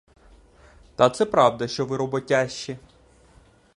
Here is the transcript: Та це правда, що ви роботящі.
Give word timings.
Та 0.95 1.09
це 1.09 1.25
правда, 1.25 1.67
що 1.67 1.85
ви 1.85 1.97
роботящі. 1.97 2.77